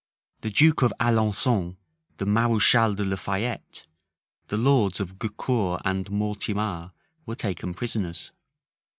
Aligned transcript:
The 0.39 0.49
duke 0.49 0.81
of 0.81 0.91
Alençon, 0.99 1.77
the 2.17 2.25
mareschal 2.25 2.95
de 2.95 3.05
la 3.05 3.17
Fayette, 3.17 3.85
the 4.47 4.57
lords 4.57 4.99
of 4.99 5.19
Gaucour 5.19 5.79
and 5.85 6.07
Mortemar, 6.09 6.91
were 7.27 7.35
taken 7.35 7.75
prisoners. 7.75 8.31